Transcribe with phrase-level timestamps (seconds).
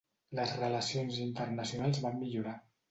[0.39, 2.61] Les relacions internacionals van millorar.